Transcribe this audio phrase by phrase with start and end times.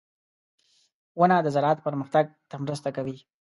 [1.19, 3.17] •ونه د زراعت پرمختګ ته مرسته کوي.